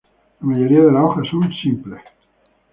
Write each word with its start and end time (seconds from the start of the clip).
La 0.39 0.47
mayoría 0.47 0.79
de 0.83 0.91
las 0.93 1.03
hojas 1.03 1.27
son 1.29 1.47
simples. 1.61 2.01